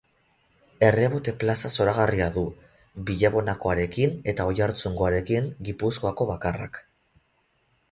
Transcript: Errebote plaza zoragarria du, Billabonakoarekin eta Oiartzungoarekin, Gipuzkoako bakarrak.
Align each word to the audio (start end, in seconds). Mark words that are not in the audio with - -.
Errebote 0.85 1.33
plaza 1.43 1.69
zoragarria 1.71 2.29
du, 2.37 2.45
Billabonakoarekin 3.11 4.17
eta 4.35 4.49
Oiartzungoarekin, 4.55 5.53
Gipuzkoako 5.71 6.31
bakarrak. 6.35 6.85